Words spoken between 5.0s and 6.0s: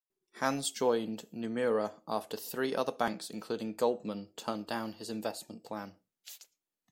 investment plan.